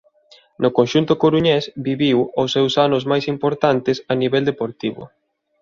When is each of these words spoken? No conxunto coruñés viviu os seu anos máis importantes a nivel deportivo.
No 0.61 0.69
conxunto 0.77 1.19
coruñés 1.23 1.63
viviu 1.87 2.17
os 2.41 2.49
seu 2.55 2.65
anos 2.85 3.03
máis 3.11 3.25
importantes 3.33 3.97
a 4.11 4.13
nivel 4.21 4.43
deportivo. 4.51 5.03